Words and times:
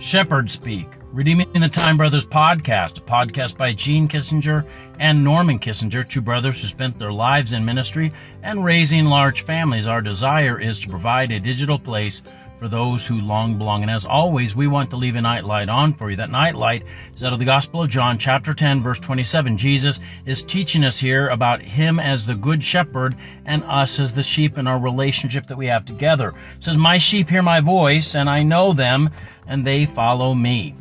Shepherd 0.00 0.48
Speak, 0.48 0.88
Redeeming 1.12 1.52
the 1.52 1.68
Time 1.68 1.98
Brothers 1.98 2.24
podcast, 2.24 2.96
a 2.96 3.00
podcast 3.02 3.58
by 3.58 3.74
Gene 3.74 4.08
Kissinger 4.08 4.64
and 4.98 5.22
Norman 5.22 5.58
Kissinger, 5.58 6.08
two 6.08 6.22
brothers 6.22 6.62
who 6.62 6.68
spent 6.68 6.98
their 6.98 7.12
lives 7.12 7.52
in 7.52 7.62
ministry 7.66 8.10
and 8.42 8.64
raising 8.64 9.04
large 9.04 9.42
families. 9.42 9.86
Our 9.86 10.00
desire 10.00 10.58
is 10.58 10.80
to 10.80 10.88
provide 10.88 11.32
a 11.32 11.38
digital 11.38 11.78
place 11.78 12.22
for 12.60 12.68
those 12.68 13.06
who 13.06 13.22
long 13.22 13.56
belong. 13.56 13.80
And 13.80 13.90
as 13.90 14.04
always, 14.04 14.54
we 14.54 14.66
want 14.66 14.90
to 14.90 14.96
leave 14.96 15.16
a 15.16 15.20
nightlight 15.22 15.70
on 15.70 15.94
for 15.94 16.10
you. 16.10 16.16
That 16.16 16.30
nightlight 16.30 16.84
is 17.16 17.22
out 17.24 17.32
of 17.32 17.38
the 17.38 17.46
Gospel 17.46 17.82
of 17.82 17.88
John, 17.88 18.18
chapter 18.18 18.52
10, 18.52 18.82
verse 18.82 19.00
27. 19.00 19.56
Jesus 19.56 19.98
is 20.26 20.44
teaching 20.44 20.84
us 20.84 20.98
here 20.98 21.30
about 21.30 21.62
Him 21.62 21.98
as 21.98 22.26
the 22.26 22.34
Good 22.34 22.62
Shepherd 22.62 23.16
and 23.46 23.64
us 23.64 23.98
as 23.98 24.12
the 24.12 24.22
sheep 24.22 24.58
and 24.58 24.68
our 24.68 24.78
relationship 24.78 25.46
that 25.46 25.56
we 25.56 25.66
have 25.68 25.86
together. 25.86 26.34
It 26.58 26.64
says, 26.64 26.76
My 26.76 26.98
sheep 26.98 27.30
hear 27.30 27.42
my 27.42 27.60
voice, 27.60 28.14
and 28.14 28.28
I 28.28 28.42
know 28.42 28.74
them, 28.74 29.08
and 29.46 29.66
they 29.66 29.86
follow 29.86 30.34
me. 30.34 30.74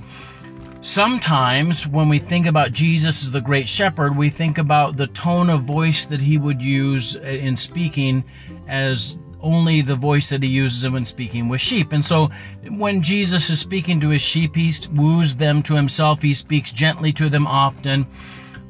Sometimes 0.81 1.87
when 1.87 2.09
we 2.09 2.19
think 2.19 2.45
about 2.45 2.73
Jesus 2.73 3.23
as 3.23 3.31
the 3.31 3.41
great 3.41 3.69
shepherd, 3.69 4.17
we 4.17 4.29
think 4.29 4.57
about 4.57 4.97
the 4.97 5.07
tone 5.07 5.49
of 5.49 5.63
voice 5.63 6.05
that 6.07 6.19
he 6.19 6.37
would 6.37 6.61
use 6.61 7.15
in 7.15 7.55
speaking 7.55 8.25
as 8.67 9.17
only 9.41 9.81
the 9.81 9.95
voice 9.95 10.29
that 10.29 10.43
he 10.43 10.49
uses 10.49 10.89
when 10.89 11.05
speaking 11.05 11.47
with 11.47 11.61
sheep. 11.61 11.91
And 11.93 12.03
so 12.03 12.29
when 12.67 13.01
Jesus 13.01 13.49
is 13.49 13.59
speaking 13.59 13.99
to 14.01 14.09
his 14.09 14.21
sheep, 14.21 14.55
he 14.55 14.73
woos 14.93 15.35
them 15.35 15.63
to 15.63 15.75
himself. 15.75 16.21
He 16.21 16.33
speaks 16.33 16.71
gently 16.71 17.11
to 17.13 17.29
them 17.29 17.47
often. 17.47 18.07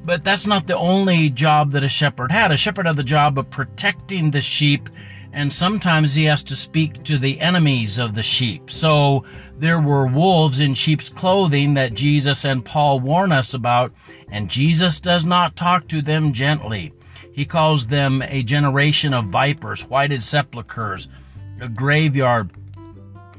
But 0.05 0.23
that's 0.23 0.47
not 0.47 0.67
the 0.67 0.77
only 0.77 1.29
job 1.29 1.71
that 1.71 1.83
a 1.83 1.89
shepherd 1.89 2.31
had. 2.31 2.51
A 2.51 2.57
shepherd 2.57 2.87
had 2.87 2.95
the 2.95 3.03
job 3.03 3.37
of 3.37 3.49
protecting 3.49 4.31
the 4.31 4.41
sheep 4.41 4.89
and 5.31 5.53
sometimes 5.53 6.15
he 6.15 6.23
has 6.25 6.43
to 6.43 6.55
speak 6.55 7.03
to 7.03 7.17
the 7.17 7.39
enemies 7.39 7.99
of 7.99 8.15
the 8.15 8.23
sheep. 8.23 8.69
So 8.71 9.25
there 9.57 9.79
were 9.79 10.07
wolves 10.07 10.59
in 10.59 10.73
sheep's 10.73 11.09
clothing 11.09 11.75
that 11.75 11.93
Jesus 11.93 12.45
and 12.45 12.65
Paul 12.65 12.99
warn 12.99 13.31
us 13.31 13.53
about, 13.53 13.93
and 14.31 14.49
Jesus 14.49 14.99
does 14.99 15.25
not 15.25 15.55
talk 15.55 15.87
to 15.89 16.01
them 16.01 16.33
gently. 16.33 16.93
He 17.31 17.45
calls 17.45 17.87
them 17.87 18.21
a 18.21 18.43
generation 18.43 19.13
of 19.13 19.25
vipers, 19.25 19.81
whited 19.83 20.23
sepulchres, 20.23 21.07
a 21.61 21.67
graveyard 21.67 22.51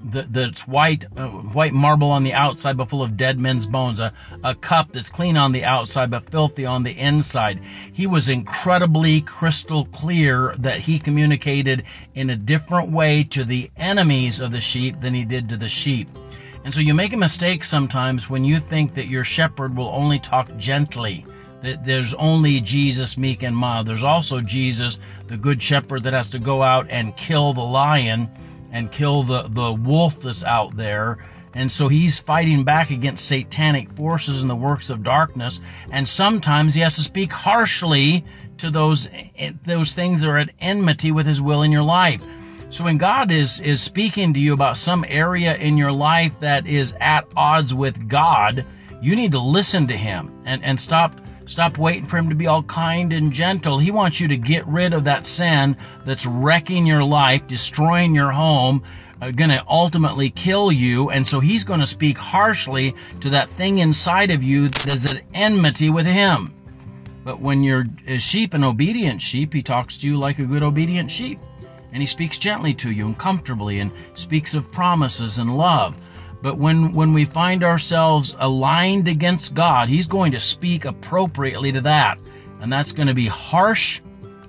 that's 0.02 0.66
white, 0.66 1.04
uh, 1.16 1.28
white 1.28 1.74
marble 1.74 2.10
on 2.10 2.24
the 2.24 2.32
outside, 2.32 2.76
but 2.76 2.88
full 2.88 3.02
of 3.02 3.16
dead 3.16 3.38
men's 3.38 3.66
bones. 3.66 4.00
A, 4.00 4.12
a 4.42 4.54
cup 4.54 4.92
that's 4.92 5.10
clean 5.10 5.36
on 5.36 5.52
the 5.52 5.64
outside, 5.64 6.10
but 6.10 6.30
filthy 6.30 6.64
on 6.64 6.82
the 6.82 6.98
inside. 6.98 7.60
He 7.92 8.06
was 8.06 8.28
incredibly 8.28 9.20
crystal 9.20 9.84
clear 9.86 10.54
that 10.58 10.80
he 10.80 10.98
communicated 10.98 11.84
in 12.14 12.30
a 12.30 12.36
different 12.36 12.90
way 12.90 13.24
to 13.24 13.44
the 13.44 13.70
enemies 13.76 14.40
of 14.40 14.52
the 14.52 14.60
sheep 14.60 15.00
than 15.00 15.14
he 15.14 15.24
did 15.24 15.48
to 15.50 15.56
the 15.56 15.68
sheep. 15.68 16.08
And 16.64 16.74
so 16.74 16.80
you 16.80 16.94
make 16.94 17.12
a 17.12 17.18
mistake 17.18 17.64
sometimes 17.64 18.28
when 18.28 18.44
you 18.44 18.60
think 18.60 18.94
that 18.94 19.08
your 19.08 19.24
shepherd 19.24 19.76
will 19.76 19.88
only 19.88 20.18
talk 20.18 20.54
gently 20.56 21.24
that 21.62 21.84
there's 21.84 22.14
only 22.14 22.60
Jesus 22.60 23.18
meek 23.18 23.42
and 23.42 23.56
mild. 23.56 23.86
There's 23.86 24.04
also 24.04 24.40
Jesus, 24.40 24.98
the 25.26 25.36
good 25.36 25.62
shepherd 25.62 26.04
that 26.04 26.12
has 26.12 26.30
to 26.30 26.38
go 26.38 26.62
out 26.62 26.86
and 26.90 27.16
kill 27.16 27.52
the 27.52 27.60
lion 27.60 28.28
and 28.72 28.90
kill 28.90 29.22
the, 29.22 29.48
the 29.48 29.72
wolf 29.72 30.22
that's 30.22 30.44
out 30.44 30.76
there. 30.76 31.18
And 31.54 31.70
so 31.70 31.88
he's 31.88 32.20
fighting 32.20 32.64
back 32.64 32.90
against 32.90 33.26
satanic 33.26 33.90
forces 33.92 34.40
and 34.40 34.50
the 34.50 34.56
works 34.56 34.88
of 34.88 35.02
darkness. 35.02 35.60
And 35.90 36.08
sometimes 36.08 36.74
he 36.74 36.80
has 36.82 36.96
to 36.96 37.02
speak 37.02 37.32
harshly 37.32 38.24
to 38.58 38.70
those, 38.70 39.08
eh, 39.36 39.52
those 39.64 39.92
things 39.92 40.20
that 40.20 40.28
are 40.28 40.38
at 40.38 40.50
enmity 40.60 41.10
with 41.10 41.26
his 41.26 41.42
will 41.42 41.62
in 41.62 41.72
your 41.72 41.82
life. 41.82 42.22
So 42.70 42.84
when 42.84 42.98
God 42.98 43.32
is, 43.32 43.60
is 43.60 43.82
speaking 43.82 44.32
to 44.32 44.40
you 44.40 44.52
about 44.52 44.76
some 44.76 45.04
area 45.08 45.56
in 45.56 45.76
your 45.76 45.90
life 45.90 46.38
that 46.38 46.68
is 46.68 46.94
at 47.00 47.26
odds 47.36 47.74
with 47.74 48.08
God, 48.08 48.64
you 49.02 49.16
need 49.16 49.32
to 49.32 49.40
listen 49.40 49.88
to 49.88 49.96
him 49.96 50.32
and, 50.44 50.62
and 50.62 50.78
stop 50.78 51.20
Stop 51.46 51.78
waiting 51.78 52.06
for 52.06 52.18
him 52.18 52.28
to 52.28 52.34
be 52.34 52.46
all 52.46 52.62
kind 52.62 53.12
and 53.12 53.32
gentle. 53.32 53.78
He 53.78 53.90
wants 53.90 54.20
you 54.20 54.28
to 54.28 54.36
get 54.36 54.66
rid 54.66 54.92
of 54.92 55.04
that 55.04 55.26
sin 55.26 55.76
that's 56.04 56.26
wrecking 56.26 56.86
your 56.86 57.02
life, 57.02 57.46
destroying 57.46 58.14
your 58.14 58.30
home, 58.30 58.82
uh, 59.20 59.30
going 59.30 59.50
to 59.50 59.64
ultimately 59.68 60.30
kill 60.30 60.70
you. 60.70 61.10
And 61.10 61.26
so 61.26 61.40
he's 61.40 61.64
going 61.64 61.80
to 61.80 61.86
speak 61.86 62.18
harshly 62.18 62.94
to 63.20 63.30
that 63.30 63.50
thing 63.52 63.78
inside 63.78 64.30
of 64.30 64.42
you 64.42 64.68
that 64.68 64.86
is 64.86 65.06
at 65.06 65.22
enmity 65.34 65.90
with 65.90 66.06
him. 66.06 66.54
But 67.24 67.40
when 67.40 67.62
you're 67.62 67.86
a 68.06 68.18
sheep, 68.18 68.54
an 68.54 68.64
obedient 68.64 69.20
sheep, 69.20 69.52
he 69.52 69.62
talks 69.62 69.98
to 69.98 70.06
you 70.06 70.18
like 70.18 70.38
a 70.38 70.44
good 70.44 70.62
obedient 70.62 71.10
sheep. 71.10 71.38
And 71.92 72.00
he 72.00 72.06
speaks 72.06 72.38
gently 72.38 72.72
to 72.74 72.90
you 72.90 73.06
and 73.06 73.18
comfortably 73.18 73.80
and 73.80 73.90
speaks 74.14 74.54
of 74.54 74.70
promises 74.70 75.38
and 75.38 75.56
love. 75.56 75.96
But 76.42 76.56
when, 76.56 76.92
when 76.94 77.12
we 77.12 77.24
find 77.24 77.62
ourselves 77.62 78.34
aligned 78.38 79.08
against 79.08 79.54
God, 79.54 79.88
He's 79.88 80.08
going 80.08 80.32
to 80.32 80.40
speak 80.40 80.84
appropriately 80.84 81.72
to 81.72 81.80
that. 81.82 82.18
And 82.60 82.72
that's 82.72 82.92
going 82.92 83.08
to 83.08 83.14
be 83.14 83.26
harsh 83.26 84.00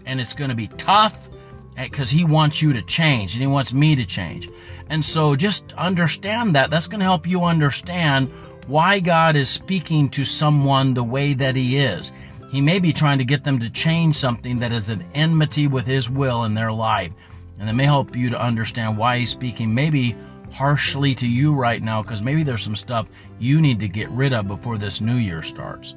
and 0.06 0.20
it's 0.20 0.34
going 0.34 0.50
to 0.50 0.56
be 0.56 0.68
tough 0.68 1.30
because 1.76 2.14
eh, 2.14 2.18
He 2.18 2.24
wants 2.26 2.62
you 2.62 2.74
to 2.74 2.82
change 2.82 3.34
and 3.34 3.42
He 3.42 3.48
wants 3.48 3.74
me 3.74 3.96
to 3.96 4.06
change. 4.06 4.50
And 4.90 5.04
so 5.04 5.36
just 5.36 5.74
understand 5.74 6.56
that. 6.56 6.70
That's 6.70 6.88
going 6.88 7.00
to 7.00 7.06
help 7.06 7.28
you 7.28 7.44
understand 7.44 8.32
why 8.68 9.00
God 9.00 9.36
is 9.36 9.50
speaking 9.50 10.10
to 10.10 10.26
someone 10.26 10.94
the 10.94 11.04
way 11.04 11.34
that 11.34 11.56
He 11.56 11.78
is. 11.78 12.12
He 12.52 12.62
may 12.62 12.80
be 12.80 12.92
trying 12.92 13.18
to 13.18 13.26
get 13.26 13.44
them 13.44 13.60
to 13.60 13.70
change 13.70 14.18
something 14.18 14.60
that 14.60 14.74
is 14.74 14.90
an 14.90 15.06
enmity 15.14 15.68
with 15.68 15.86
His 15.86 16.10
will 16.10 16.44
in 16.44 16.54
their 16.54 16.72
life. 16.72 17.12
And 17.60 17.70
it 17.70 17.74
may 17.74 17.86
help 17.86 18.16
you 18.16 18.30
to 18.30 18.42
understand 18.42 18.98
why 18.98 19.20
He's 19.20 19.30
speaking 19.30 19.74
maybe 19.74 20.16
harshly 20.52 21.16
to 21.16 21.28
you 21.28 21.54
right 21.54 21.82
now 21.82 22.02
because 22.02 22.22
maybe 22.22 22.44
there's 22.44 22.64
some 22.64 22.76
stuff 22.76 23.08
you 23.40 23.62
need 23.62 23.80
to 23.80 23.88
get 23.88 24.10
rid 24.12 24.34
of 24.34 24.48
before 24.48 24.78
this 24.78 25.02
new 25.02 25.16
year 25.16 25.42
starts. 25.42 25.96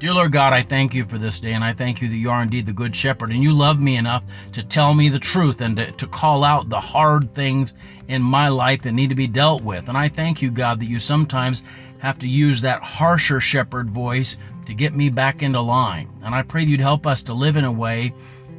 Dear 0.00 0.12
Lord 0.12 0.32
God, 0.32 0.52
I 0.52 0.62
thank 0.62 0.92
you 0.92 1.06
for 1.06 1.18
this 1.18 1.40
day, 1.40 1.52
and 1.52 1.64
I 1.64 1.72
thank 1.72 2.02
you 2.02 2.08
that 2.08 2.16
you 2.16 2.28
are 2.28 2.42
indeed 2.42 2.66
the 2.66 2.72
Good 2.72 2.94
Shepherd, 2.94 3.30
and 3.30 3.42
you 3.42 3.52
love 3.52 3.80
me 3.80 3.96
enough 3.96 4.24
to 4.52 4.62
tell 4.62 4.92
me 4.92 5.08
the 5.08 5.18
truth 5.18 5.60
and 5.60 5.76
to, 5.76 5.92
to, 5.92 6.06
call 6.06 6.44
out 6.44 6.68
the 6.68 6.80
hard 6.80 7.32
things 7.34 7.72
in 8.08 8.20
my 8.20 8.48
life 8.48 8.82
that 8.82 8.92
need 8.92 9.10
to 9.10 9.14
be 9.14 9.28
dealt 9.28 9.62
with. 9.62 9.88
And 9.88 9.96
I 9.96 10.08
thank 10.08 10.42
you, 10.42 10.50
God, 10.50 10.80
that 10.80 10.90
you 10.90 10.98
sometimes 10.98 11.62
have 12.00 12.18
to 12.18 12.28
use 12.28 12.60
that 12.60 12.82
harsher 12.82 13.40
shepherd 13.40 13.88
voice 13.88 14.36
to 14.66 14.74
get 14.74 14.94
me 14.94 15.08
back 15.10 15.42
into 15.42 15.60
line. 15.60 16.10
And 16.22 16.34
I 16.34 16.42
pray 16.42 16.64
you'd 16.64 16.80
help 16.80 17.06
us 17.06 17.22
to 17.22 17.32
live 17.32 17.56
in 17.56 17.64
a 17.64 17.72
way 17.72 18.12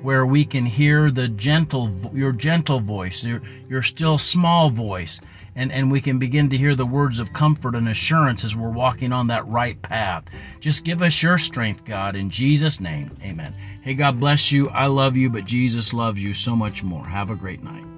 where 0.06 0.24
we 0.28 0.46
can 0.46 0.68
hear 0.68 1.10
the 1.10 1.28
gentle, 1.28 1.92
your 2.14 2.32
gentle 2.32 2.80
voice, 2.80 3.24
your, 3.26 3.42
your 3.68 3.82
still 3.82 4.20
small 4.20 4.70
voice, 4.70 5.20
and, 5.56 5.72
and 5.72 5.92
we 5.92 6.00
can 6.00 6.20
begin 6.20 6.48
to 6.48 6.58
hear 6.58 6.76
the 6.76 6.86
words 6.86 7.20
of 7.20 7.34
comfort 7.34 7.74
and 7.74 7.90
assurance 7.90 8.44
as 8.44 8.56
we're 8.56 8.70
walking 8.70 9.12
on 9.12 9.26
that 9.26 9.48
right 9.48 9.82
path. 9.82 10.24
Just 10.60 10.86
give 10.86 11.02
us 11.02 11.24
your 11.24 11.40
strength, 11.40 11.84
God, 11.86 12.16
in 12.16 12.30
Jesus' 12.30 12.80
name. 12.80 13.18
Amen. 13.24 13.56
Hey, 13.82 13.96
God 13.96 14.20
bless 14.20 14.52
you. 14.52 14.70
I 14.70 14.86
love 14.86 15.18
you, 15.18 15.28
but 15.32 15.46
Jesus 15.46 15.92
loves 15.92 16.24
you 16.24 16.36
so 16.36 16.56
much 16.56 16.84
more. 16.84 17.04
Have 17.04 17.32
a 17.32 17.36
great 17.36 17.64
night. 17.64 17.95